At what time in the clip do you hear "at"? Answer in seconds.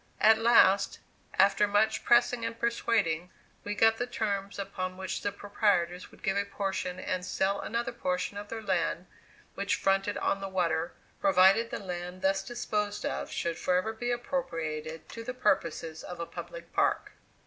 0.19-0.39